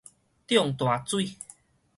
[0.47, 1.37] 漲大水